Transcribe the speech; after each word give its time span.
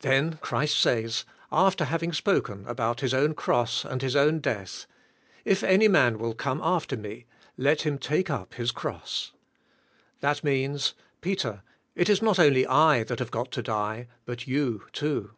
Then 0.00 0.36
Christ 0.42 0.78
says, 0.78 1.24
after 1.50 1.86
having 1.86 2.12
spoken 2.12 2.66
about 2.66 2.98
Plis 2.98 3.14
own 3.14 3.32
cross 3.34 3.86
and 3.86 4.02
His 4.02 4.14
own 4.14 4.40
death, 4.40 4.86
"If 5.46 5.62
any 5.64 5.88
man 5.88 6.18
will 6.18 6.34
come 6.34 6.60
after 6.62 6.94
me, 6.94 7.24
let 7.56 7.80
him 7.80 7.96
take 7.96 8.28
up 8.28 8.52
his 8.52 8.70
cross." 8.70 9.32
That 10.20 10.44
means 10.44 10.92
''Peter, 11.22 11.62
it 11.94 12.10
is 12.10 12.20
not 12.20 12.38
only 12.38 12.66
I 12.66 13.02
that 13.04 13.18
have 13.20 13.30
g 13.32 13.38
ot 13.38 13.50
to 13.52 13.62
die, 13.62 14.08
but 14.26 14.46
you, 14.46 14.86
too. 14.92 15.30